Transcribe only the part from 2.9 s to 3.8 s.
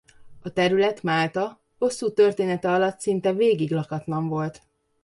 szinte végig